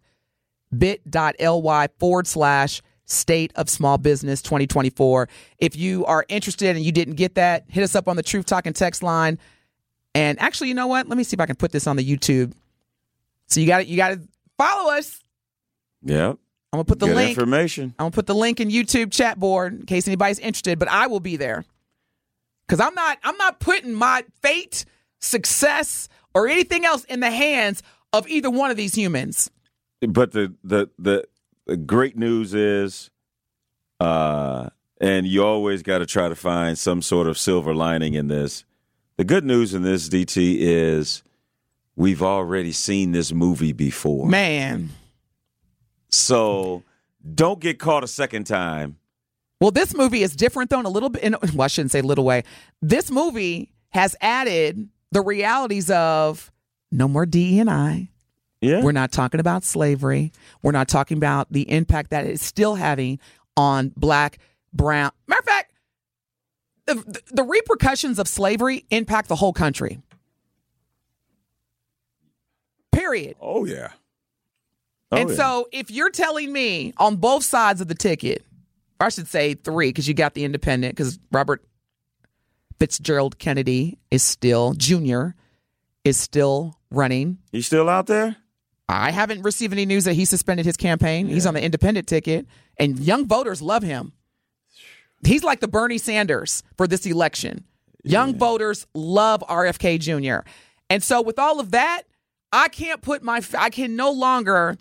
[1.99, 5.27] forward slash state of small business 2024.
[5.57, 8.45] If you are interested and you didn't get that, hit us up on the Truth
[8.45, 9.39] Talking text line.
[10.15, 11.07] And actually, you know what?
[11.07, 12.53] Let me see if I can put this on the YouTube.
[13.47, 13.87] So you got it.
[13.87, 14.21] you got to
[14.57, 15.19] follow us.
[16.03, 16.37] yep.
[16.73, 17.29] I'm gonna put the Good link.
[17.37, 17.93] information.
[17.99, 21.05] I'm gonna put the link in YouTube chat board in case anybody's interested, but I
[21.05, 21.65] will be there.
[22.67, 24.83] Cause I'm not I'm not putting my fate,
[25.19, 29.51] success, or anything else in the hands of either one of these humans.
[30.01, 31.25] But the the the,
[31.67, 33.11] the great news is,
[33.99, 38.29] uh, and you always got to try to find some sort of silver lining in
[38.29, 38.65] this.
[39.17, 41.21] The good news in this DT is
[41.95, 44.27] we've already seen this movie before.
[44.27, 44.89] Man.
[46.13, 46.83] So
[47.33, 48.97] don't get caught a second time.
[49.59, 52.01] Well, this movie is different though in a little bit in, well, I shouldn't say
[52.01, 52.43] little way.
[52.81, 56.51] This movie has added the realities of
[56.91, 58.09] no more DE and I.
[58.61, 58.81] Yeah.
[58.81, 60.31] We're not talking about slavery.
[60.61, 63.19] We're not talking about the impact that it's still having
[63.57, 64.37] on black,
[64.71, 65.11] brown.
[65.27, 65.73] Matter of fact,
[66.85, 69.99] the, the, the repercussions of slavery impact the whole country.
[72.91, 73.35] Period.
[73.41, 73.89] oh yeah.
[75.13, 75.35] Oh, and yeah.
[75.35, 78.43] so if you're telling me on both sides of the ticket,
[78.99, 81.63] or I should say three, because you got the independent, because Robert
[82.79, 85.27] Fitzgerald Kennedy is still, Jr.,
[86.03, 87.37] is still running.
[87.51, 88.35] He's still out there?
[88.89, 91.27] I haven't received any news that he suspended his campaign.
[91.27, 92.47] He's on the independent ticket,
[92.77, 94.13] and young voters love him.
[95.25, 97.63] He's like the Bernie Sanders for this election.
[98.03, 100.47] Young voters love RFK Jr.
[100.89, 102.03] And so, with all of that,
[102.51, 104.77] I can't put my, I can no longer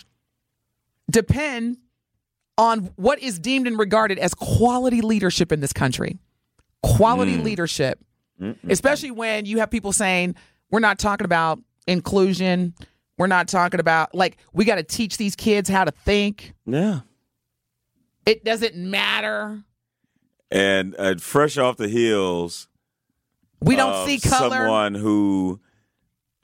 [1.11, 1.79] depend
[2.59, 6.19] on what is deemed and regarded as quality leadership in this country.
[6.83, 8.01] Quality leadership,
[8.69, 10.35] especially when you have people saying,
[10.71, 12.75] we're not talking about inclusion,
[13.19, 16.55] We're not talking about like we got to teach these kids how to think.
[16.67, 17.01] Yeah.
[18.27, 19.62] It doesn't matter.
[20.51, 22.69] And uh, fresh off the heels,
[23.61, 24.57] We don't see color.
[24.57, 25.61] Someone who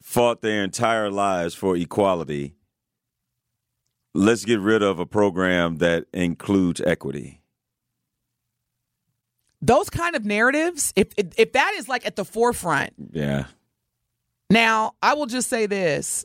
[0.02, 2.54] fought their entire lives for equality.
[4.14, 7.40] Let's get rid of a program that includes equity.
[9.60, 13.46] Those kind of narratives, if, if if that is like at the forefront, Yeah.
[14.50, 16.24] Now, I will just say this.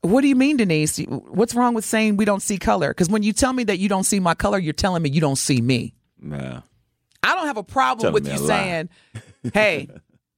[0.00, 0.98] What do you mean, Denise?
[0.98, 2.88] What's wrong with saying we don't see color?
[2.88, 5.20] Because when you tell me that you don't see my color, you're telling me you
[5.20, 5.94] don't see me.
[6.22, 6.60] Yeah.
[7.22, 8.90] I don't have a problem with you saying,
[9.54, 9.88] hey,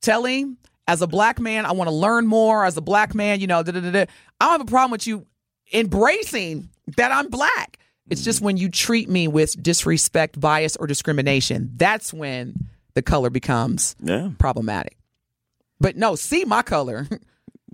[0.02, 0.46] Telly,
[0.86, 2.64] as a black man, I want to learn more.
[2.64, 4.04] As a black man, you know, da, da, da, da.
[4.40, 5.26] I don't have a problem with you
[5.72, 7.78] embracing that I'm black.
[8.08, 12.54] It's just when you treat me with disrespect, bias, or discrimination, that's when
[12.94, 14.30] the color becomes Yeah.
[14.38, 14.96] problematic.
[15.80, 17.06] But no, see my color.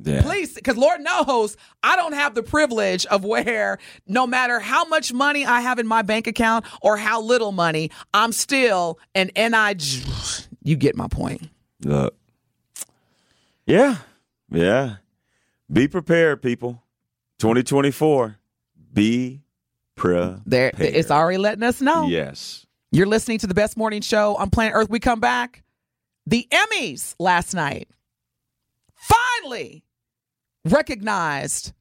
[0.04, 0.22] Yeah.
[0.22, 3.78] Please, because Lord knows I don't have the privilege of where
[4.08, 7.90] no matter how much money I have in my bank account or how little money,
[8.12, 9.82] I'm still an NIG.
[10.64, 11.42] You get my point.
[11.84, 12.16] Look.
[13.66, 13.98] Yeah.
[14.50, 14.96] Yeah.
[15.72, 16.81] Be prepared, people.
[17.42, 18.38] 2024.
[18.92, 19.42] Be
[19.96, 20.42] prepared.
[20.46, 22.06] There, it's already letting us know.
[22.06, 22.64] Yes.
[22.92, 24.88] You're listening to the best morning show on planet Earth.
[24.88, 25.64] We come back.
[26.24, 27.88] The Emmys last night
[28.94, 29.82] finally
[30.64, 31.72] recognized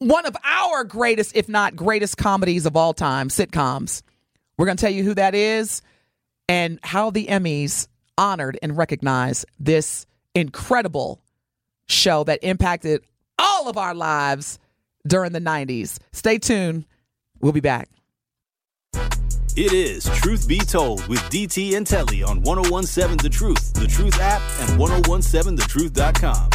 [0.00, 4.02] one of our greatest, if not greatest, comedies of all time, sitcoms.
[4.56, 5.80] We're going to tell you who that is
[6.48, 11.20] and how the Emmys honored and recognized this incredible
[11.86, 13.02] show that impacted
[13.38, 14.58] all of our lives
[15.08, 15.98] during the 90s.
[16.12, 16.84] Stay tuned.
[17.40, 17.88] We'll be back.
[19.56, 24.20] It is Truth Be Told with DT and Telly on 1017 The Truth, The Truth
[24.20, 26.50] app, and 1017thetruth.com.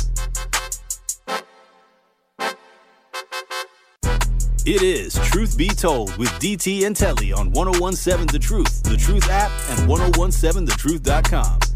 [4.66, 9.30] It is Truth Be Told with DT and Telly on 1017 The Truth, The Truth
[9.30, 11.73] app, and 1017thetruth.com.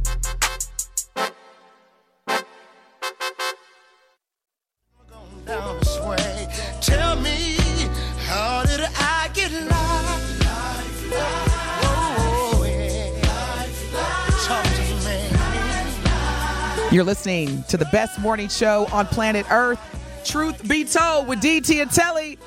[16.98, 19.80] You're listening to the best morning show on planet Earth.
[20.26, 22.40] Truth be told with DT and Telly.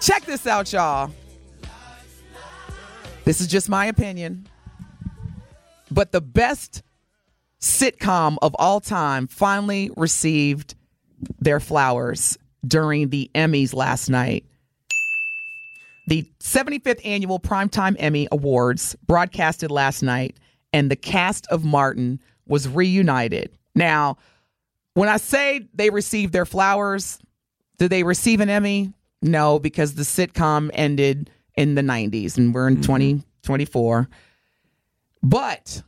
[0.00, 1.12] Check this out, y'all.
[3.26, 4.48] This is just my opinion.
[5.90, 6.82] But the best
[7.60, 10.74] sitcom of all time finally received
[11.38, 14.46] their flowers during the Emmys last night.
[16.06, 20.38] The 75th annual Primetime Emmy Awards broadcasted last night,
[20.72, 23.50] and the cast of Martin was reunited.
[23.74, 24.18] Now,
[24.94, 27.18] when I say they received their flowers,
[27.78, 28.92] did they receive an Emmy?
[29.22, 32.82] No, because the sitcom ended in the 90s and we're in mm-hmm.
[32.82, 34.08] 2024.
[35.22, 35.82] But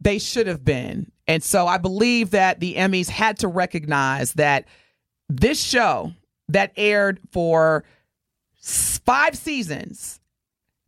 [0.00, 1.10] they should have been.
[1.26, 4.66] And so I believe that the Emmys had to recognize that
[5.28, 6.12] this show
[6.48, 7.84] that aired for
[8.60, 10.20] five seasons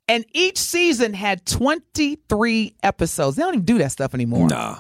[0.09, 3.37] and each season had 23 episodes.
[3.37, 4.49] They don't even do that stuff anymore.
[4.49, 4.79] Nah.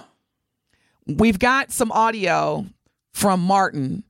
[1.06, 2.66] We've got some audio
[3.12, 4.04] from Martin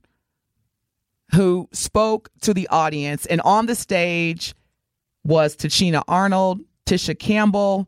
[1.33, 4.53] who spoke to the audience, and on the stage
[5.23, 7.87] was Tichina Arnold, Tisha Campbell,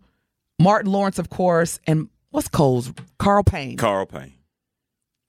[0.58, 3.78] Martin Lawrence, of course, and what's Cole's Carl Payne.
[3.78, 4.34] Carl Payne.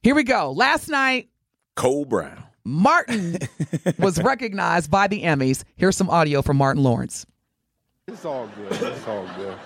[0.02, 0.52] Here we go.
[0.52, 1.28] Last night,
[1.74, 2.42] Cole Brown.
[2.64, 3.38] Martin
[3.98, 5.62] was recognized by the Emmys.
[5.76, 7.26] Here's some audio from Martin Lawrence.
[8.08, 8.72] It's all good.
[8.72, 9.56] It's all good.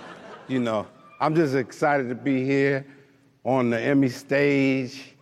[0.47, 0.87] You know,
[1.19, 2.85] I'm just excited to be here
[3.43, 5.15] on the Emmy stage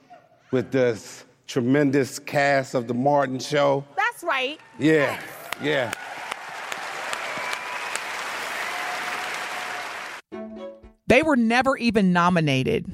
[0.52, 3.84] with this tremendous cast of the Martin Show.
[3.96, 4.60] That's right.
[4.78, 5.20] Yeah,
[5.62, 5.94] yeah.
[11.08, 12.86] They were never even nominated.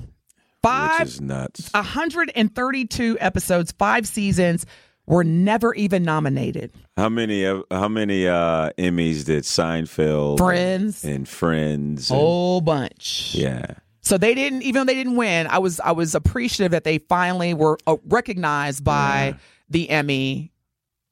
[0.63, 1.69] Five Which is nuts.
[1.73, 4.65] 132 episodes, five seasons,
[5.05, 6.71] were never even nominated.
[6.97, 11.03] How many uh, how many uh, Emmys did Seinfeld Friends.
[11.03, 12.09] and Friends?
[12.09, 13.35] and- Whole bunch.
[13.35, 13.65] yeah.
[14.05, 16.99] So they didn't, even though they didn't win, I was I was appreciative that they
[16.99, 19.35] finally were uh, recognized by
[19.69, 20.51] the Emmy.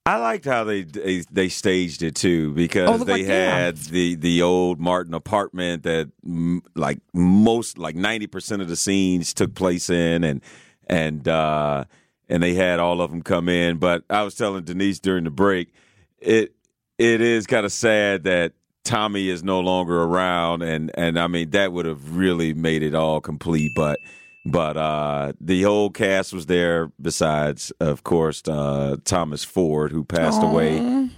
[0.06, 3.58] I liked how they they, they staged it too because Oh, they like- yeah.
[3.58, 8.76] had the the old Martin apartment that mm, like most like ninety percent of the
[8.76, 10.42] scenes took place in and
[10.88, 11.86] and uh
[12.30, 13.78] and they had all of them come in.
[13.78, 15.74] But I was telling Denise during the break,
[16.20, 16.54] it
[17.00, 18.54] it is kind of sad that
[18.84, 22.94] Tommy is no longer around, and and I mean that would have really made it
[22.96, 23.72] all complete.
[23.76, 24.00] But
[24.46, 26.92] But uh, the whole cast was there.
[27.02, 31.10] Besides, of course, uh, Thomas Ford, who passed away.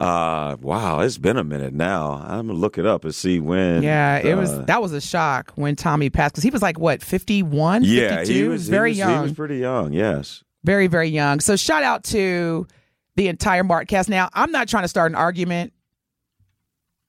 [0.00, 2.14] Uh, wow, it's been a minute now.
[2.26, 3.82] I'm gonna look it up and see when.
[3.84, 6.78] Yeah, it was uh, that was a shock when Tommy passed because he was like
[6.80, 8.32] what 51, Yeah, 52?
[8.34, 9.92] he was very he was, young, He was pretty young.
[9.92, 10.42] Yes.
[10.64, 11.38] very very young.
[11.40, 12.66] So shout out to
[13.14, 14.08] the entire Mark cast.
[14.08, 15.72] Now I'm not trying to start an argument,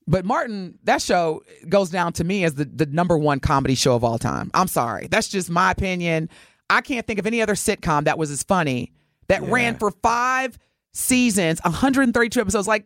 [0.07, 3.95] but Martin, that show goes down to me as the the number one comedy show
[3.95, 4.51] of all time.
[4.53, 6.29] I'm sorry, that's just my opinion.
[6.69, 8.91] I can't think of any other sitcom that was as funny
[9.27, 10.57] that ran for five
[10.93, 12.67] seasons, 132 episodes.
[12.67, 12.85] Like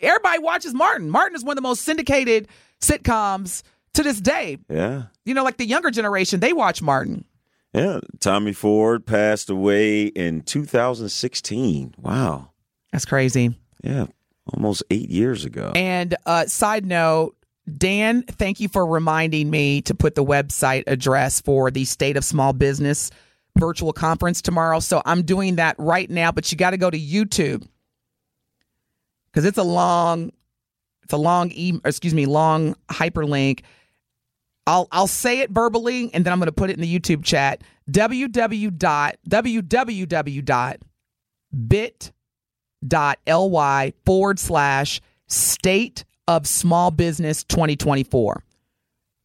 [0.00, 1.10] everybody watches Martin.
[1.10, 2.48] Martin is one of the most syndicated
[2.80, 3.62] sitcoms
[3.94, 4.58] to this day.
[4.68, 5.04] Yeah.
[5.24, 7.24] You know, like the younger generation, they watch Martin.
[7.72, 8.00] Yeah.
[8.20, 11.94] Tommy Ford passed away in 2016.
[11.98, 12.50] Wow.
[12.92, 13.54] That's crazy.
[13.82, 14.06] Yeah.
[14.54, 15.72] Almost eight years ago.
[15.74, 17.36] And uh, side note,
[17.76, 22.24] Dan, thank you for reminding me to put the website address for the State of
[22.24, 23.10] Small Business
[23.56, 24.80] virtual conference tomorrow.
[24.80, 27.66] So I'm doing that right now, but you got to go to YouTube
[29.26, 30.32] because it's a long,
[31.02, 33.62] it's a long, e- excuse me, long hyperlink.
[34.66, 37.24] I'll I'll say it verbally and then I'm going to put it in the YouTube
[37.24, 37.62] chat.
[37.90, 40.78] www dot www dot
[41.66, 42.12] bit
[42.86, 48.42] dot ly forward slash state of small business 2024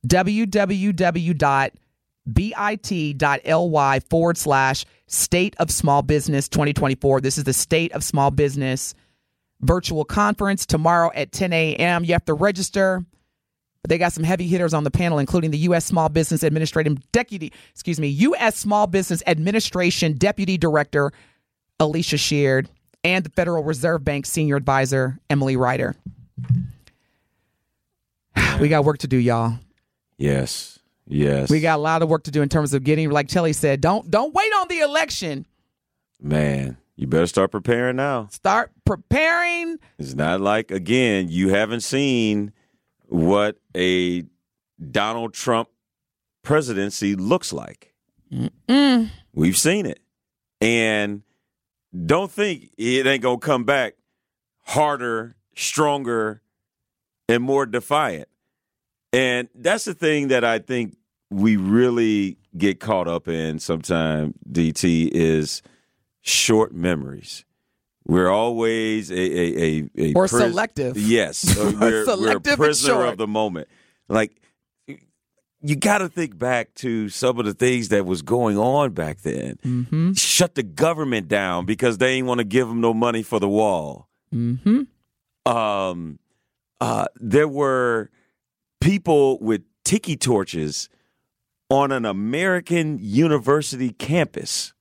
[0.07, 1.69] www.bit.ly
[4.09, 8.95] forward slash state of small business 2024 this is the state of small business
[9.61, 13.05] virtual conference tomorrow at 10 a.m you have to register
[13.87, 15.83] they got some heavy hitters on the panel, including the U.S.
[15.85, 18.57] Small Business Administration Deputy, excuse me, U.S.
[18.57, 21.11] Small Business Administration Deputy Director
[21.79, 22.69] Alicia Sheard
[23.03, 25.95] and the Federal Reserve Bank Senior Advisor Emily Ryder.
[28.59, 29.55] We got work to do, y'all.
[30.17, 30.79] yes.
[31.05, 31.49] Yes.
[31.49, 33.81] We got a lot of work to do in terms of getting, like Telly said,
[33.81, 35.45] don't don't wait on the election.
[36.21, 38.27] Man, you better start preparing now.
[38.31, 39.79] Start preparing.
[39.99, 42.53] It's not like, again, you haven't seen
[43.09, 44.23] what a
[44.91, 45.67] Donald Trump
[46.41, 47.93] presidency looks like.
[48.69, 49.09] Mm.
[49.33, 49.99] We've seen it.
[50.61, 51.23] And
[51.93, 53.95] don't think it ain't to come back
[54.65, 56.41] harder, stronger,
[57.29, 58.27] and more defiant.
[59.11, 60.95] And that's the thing that I think
[61.29, 65.61] we really get caught up in sometime, DT, is
[66.21, 67.45] short memories.
[68.05, 70.97] We're always a a a, a Or selective.
[70.97, 73.67] Yes, we're, Selective we're a prisoner of the moment.
[74.09, 74.41] Like
[75.63, 79.21] you got to think back to some of the things that was going on back
[79.21, 79.57] then.
[79.63, 80.13] Mm-hmm.
[80.13, 83.47] Shut the government down because they ain't want to give them no money for the
[83.47, 84.09] wall.
[84.33, 84.81] Mm-hmm.
[85.51, 86.19] Um,
[86.81, 88.09] uh, there were
[88.81, 90.89] people with tiki torches
[91.69, 94.73] on an American university campus,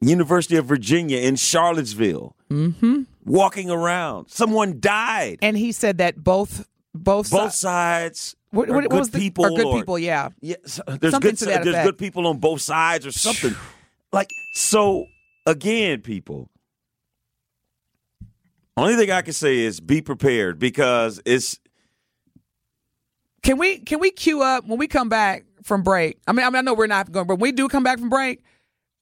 [0.00, 3.02] University of Virginia in Charlottesville, Mm-hmm.
[3.24, 4.28] walking around.
[4.28, 5.38] Someone died.
[5.42, 8.36] And he said that both both Both si- sides.
[8.54, 9.44] What, what, what good was the, people.
[9.56, 10.28] good or- people, yeah.
[10.40, 11.48] Yeah, so there's Something good.
[11.48, 11.84] there's effect.
[11.86, 13.54] good people on both sides or something.
[14.12, 15.06] like so.
[15.46, 16.48] Again, people.
[18.76, 21.58] Only thing I can say is be prepared because it's
[23.42, 26.18] Can we can we queue up when we come back from break?
[26.26, 27.98] I mean, I mean, I know we're not going, but when we do come back
[27.98, 28.42] from break,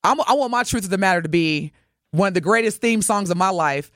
[0.04, 1.72] I'm, I want my truth of the matter to be
[2.10, 3.90] one of the greatest theme songs of my life,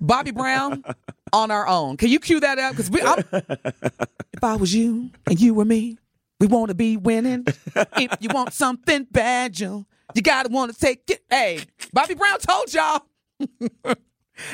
[0.00, 0.84] Bobby Brown,
[1.32, 1.96] on our own.
[1.96, 2.76] Can you cue that up?
[2.76, 5.98] Because if I was you and you were me,
[6.40, 7.46] we want to be winning.
[7.74, 11.22] if you want something bad, you you gotta want to take it.
[11.30, 11.60] Hey,
[11.92, 13.06] Bobby Brown told y'all.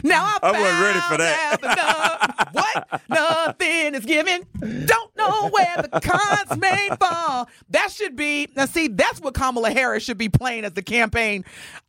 [0.02, 1.56] Now I, I wasn't ready for that.
[1.60, 3.00] the what?
[3.08, 4.42] Nothing is given.
[4.86, 7.48] Don't know where the cards may fall.
[7.70, 8.66] That should be now.
[8.66, 11.44] See, that's what Kamala Harris should be playing as the campaign.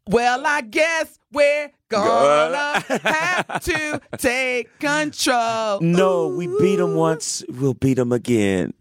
[0.08, 5.80] Well, I guess we're gonna have to take control.
[5.82, 6.28] no.
[6.28, 7.44] We beat them once.
[7.50, 8.74] We'll beat them again.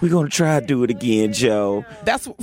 [0.00, 1.84] We're gonna try to do it again, Joe.
[2.04, 2.38] That's what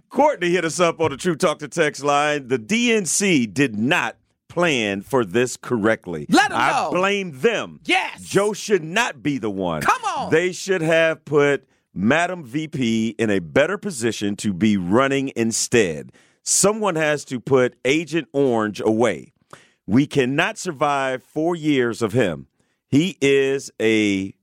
[0.10, 2.46] Courtney hit us up on the True Talk to Text line.
[2.48, 4.16] The DNC did not
[4.50, 6.26] plan for this correctly.
[6.28, 6.90] Let 'em I know.
[6.90, 7.80] blame them.
[7.84, 8.22] Yes.
[8.22, 9.80] Joe should not be the one.
[9.80, 10.30] Come on.
[10.30, 16.12] They should have put Madam VP in a better position to be running instead.
[16.42, 19.32] Someone has to put Agent Orange away.
[19.86, 22.46] We cannot survive four years of him.
[22.88, 24.34] He is a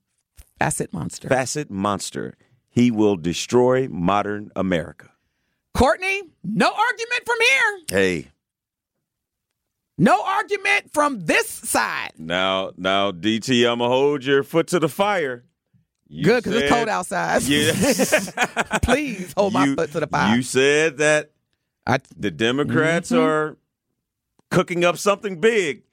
[0.59, 1.27] facet monster.
[1.29, 2.37] facet monster.
[2.69, 5.11] He will destroy modern America.
[5.73, 7.79] Courtney, no argument from here.
[7.89, 8.27] Hey,
[9.97, 12.11] No argument from this side.
[12.17, 15.43] now, now, DT, I'm gonna hold your foot to the fire.
[16.09, 17.41] You Good, because it's cold outside.
[17.47, 17.73] Yeah.
[18.83, 20.35] Please hold my foot to the fire.
[20.35, 21.31] You said that
[21.85, 23.19] I, the Democrats Mhm.
[23.21, 23.57] are
[24.51, 25.83] cooking up something big.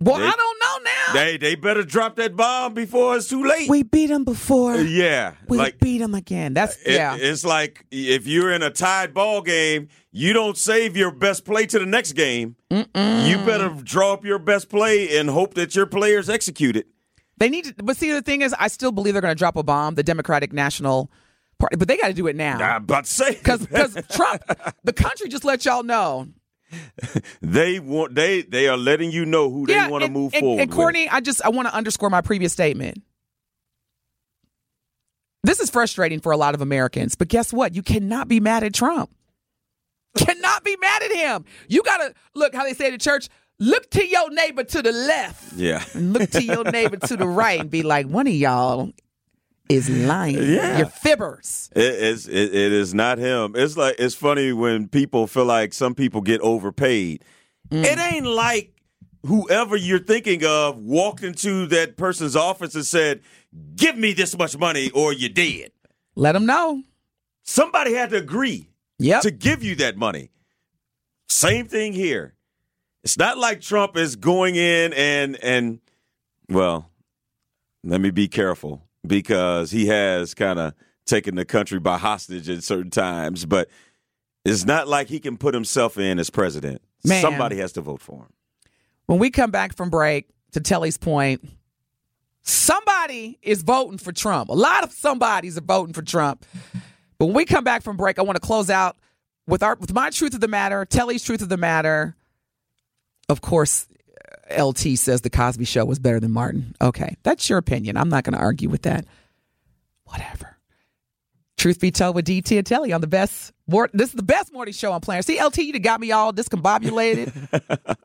[0.00, 1.12] well, they- I don't know now.
[1.14, 3.68] They they better drop that bomb before it's too late.
[3.68, 4.76] we beat them before.
[4.76, 6.54] yeah, We like beat them again.
[6.54, 7.16] That's it- yeah.
[7.18, 11.66] it's like if you're in a tied ball game, you don't save your best play
[11.66, 12.56] to the next game.
[12.70, 12.84] You
[13.46, 16.86] better draw up your best play and hope that your players execute it.
[17.38, 19.56] They need to, but see, the thing is, I still believe they're going to drop
[19.56, 21.10] a bomb, the Democratic National
[21.58, 22.58] Party, but they got to do it now.
[22.58, 23.66] I'm about to say Because
[24.12, 24.42] Trump,
[24.84, 26.28] the country just let y'all know.
[27.42, 30.60] They want they they are letting you know who they want to move and, forward.
[30.62, 33.02] And Courtney, I just I want to underscore my previous statement.
[35.42, 37.74] This is frustrating for a lot of Americans, but guess what?
[37.74, 39.10] You cannot be mad at Trump.
[40.16, 41.44] Cannot be mad at him.
[41.68, 43.28] You gotta look how they say at church.
[43.60, 45.84] Look to your neighbor to the left yeah.
[45.94, 48.90] and look to your neighbor to the right and be like, one of y'all
[49.68, 50.36] is lying.
[50.36, 50.78] Yeah.
[50.78, 51.70] You're fibbers.
[51.74, 53.54] It is it, it is not him.
[53.56, 57.24] It's like it's funny when people feel like some people get overpaid.
[57.70, 57.84] Mm.
[57.84, 58.74] It ain't like
[59.26, 63.22] whoever you're thinking of walked into that person's office and said,
[63.76, 65.72] "Give me this much money or you're dead."
[66.14, 66.82] Let them know.
[67.42, 69.22] Somebody had to agree Yep.
[69.22, 70.30] to give you that money.
[71.28, 72.34] Same thing here.
[73.02, 75.80] It's not like Trump is going in and and
[76.48, 76.90] well,
[77.82, 80.74] let me be careful because he has kind of
[81.06, 83.68] taken the country by hostage at certain times, but
[84.44, 86.82] it's not like he can put himself in as president.
[87.04, 87.20] Man.
[87.20, 88.32] Somebody has to vote for him.
[89.06, 91.46] when we come back from break, to Telly's point,
[92.42, 94.48] somebody is voting for Trump.
[94.48, 96.46] A lot of somebodies are voting for Trump.
[97.18, 98.96] But when we come back from break, I want to close out
[99.46, 102.16] with our with my truth of the matter, Telly's truth of the matter.
[103.28, 103.88] Of course,
[104.50, 106.74] LT says the Cosby Show was better than Martin.
[106.80, 107.96] Okay, that's your opinion.
[107.96, 109.06] I'm not going to argue with that.
[110.04, 110.56] Whatever.
[111.56, 113.52] Truth be told, with DT and Telly on the best.
[113.92, 115.24] This is the best morning show on planet.
[115.24, 117.32] See, LT, you got me all discombobulated.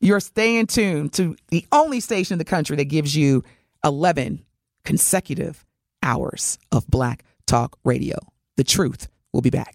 [0.00, 3.44] You're staying tuned to the only station in the country that gives you
[3.84, 4.44] 11
[4.84, 5.64] consecutive
[6.02, 8.16] hours of black talk radio.
[8.56, 9.08] The truth.
[9.32, 9.74] We'll be back.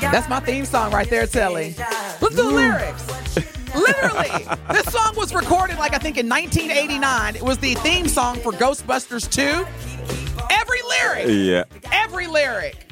[0.00, 1.74] That's my theme song right there, Telly.
[2.20, 3.06] Let's do the lyrics.
[3.74, 7.36] Literally, this song was recorded like I think in 1989.
[7.36, 9.66] It was the theme song for Ghostbusters 2.
[10.50, 11.64] Every lyric, Yeah.
[11.92, 12.86] every lyric.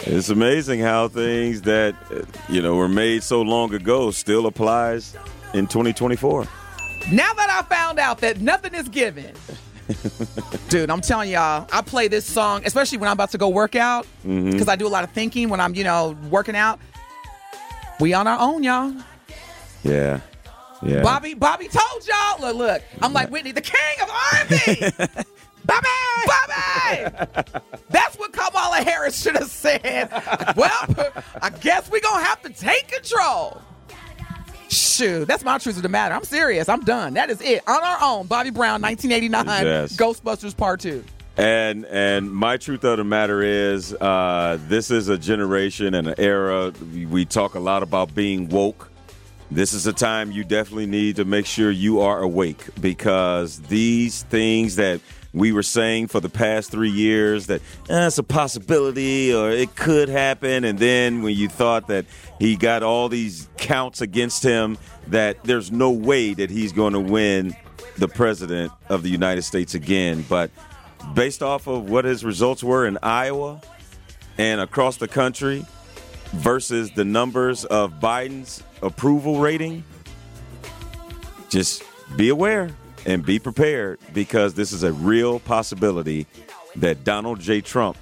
[0.00, 5.14] It's amazing how things that uh, you know were made so long ago still applies
[5.52, 6.44] in 2024.
[7.12, 9.32] Now that I found out that nothing is given,
[10.68, 13.76] dude, I'm telling y'all, I play this song, especially when I'm about to go work
[13.76, 14.50] out, mm-hmm.
[14.50, 16.78] because I do a lot of thinking when I'm, you know, working out.
[18.00, 18.94] We on our own, y'all.
[19.82, 20.20] Yeah.
[20.82, 21.02] Yeah.
[21.02, 22.40] Bobby, Bobby told y'all.
[22.40, 22.82] Look, look.
[23.02, 25.24] I'm like Whitney, the king of R&B.
[25.64, 25.88] Bobby,
[26.26, 27.62] Bobby.
[27.90, 30.08] That's what Kamala Harris should have said.
[30.56, 31.12] Well,
[31.42, 33.60] I guess we gonna have to take control.
[34.68, 36.14] Shoot, that's my truth of the matter.
[36.14, 36.68] I'm serious.
[36.68, 37.14] I'm done.
[37.14, 37.62] That is it.
[37.66, 39.96] On our own, Bobby Brown, 1989, Yes.
[39.96, 41.04] Ghostbusters Part Two.
[41.36, 46.14] And and my truth of the matter is, uh, this is a generation and an
[46.18, 46.72] era.
[46.92, 48.90] We, we talk a lot about being woke.
[49.50, 54.24] This is a time you definitely need to make sure you are awake because these
[54.24, 55.00] things that
[55.32, 60.08] we were saying for the past three years that eh, a possibility or it could
[60.08, 62.06] happen, and then when you thought that
[62.38, 67.00] he got all these counts against him, that there's no way that he's going to
[67.00, 67.54] win
[67.98, 70.50] the president of the United States again, but
[71.14, 73.60] based off of what his results were in Iowa
[74.38, 75.66] and across the country
[76.32, 79.84] versus the numbers of Biden's approval rating,
[81.48, 81.82] just
[82.16, 82.70] be aware
[83.06, 86.26] and be prepared because this is a real possibility
[86.76, 87.60] that Donald J.
[87.60, 87.96] Trump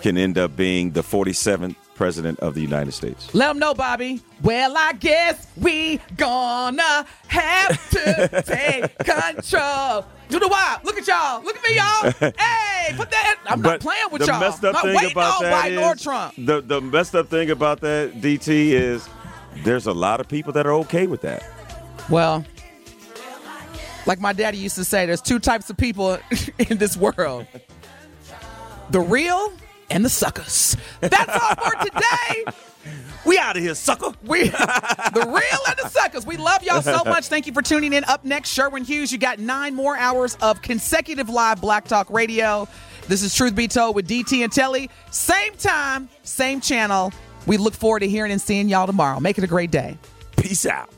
[0.00, 3.32] can end up being the 47th president of the United States.
[3.34, 4.20] Let them know, Bobby.
[4.42, 10.04] Well, I guess we gonna have to take control.
[10.28, 10.84] Do the wild.
[10.84, 11.42] Look at y'all.
[11.44, 12.32] Look at me, y'all.
[12.38, 13.36] hey, put that.
[13.46, 14.40] I'm not playing with the y'all.
[14.40, 16.34] messed up not thing about that is- Trump.
[16.36, 19.08] The the messed up thing about that DT is
[19.62, 21.44] there's a lot of people that are okay with that.
[22.10, 22.44] Well,
[24.06, 26.18] like my daddy used to say, there's two types of people
[26.58, 27.46] in this world
[28.90, 29.52] the real
[29.90, 30.76] and the suckers.
[31.00, 32.44] That's all for today.
[33.24, 34.12] We out of here, sucker.
[34.24, 36.26] We the real and the suckers.
[36.26, 37.28] We love y'all so much.
[37.28, 38.04] Thank you for tuning in.
[38.04, 39.10] Up next, Sherwin Hughes.
[39.10, 42.68] You got nine more hours of consecutive live Black Talk Radio.
[43.08, 44.90] This is Truth Be Told with DT and Telly.
[45.10, 47.14] Same time, same channel.
[47.46, 49.18] We look forward to hearing and seeing y'all tomorrow.
[49.20, 49.96] Make it a great day.
[50.36, 50.90] Peace out.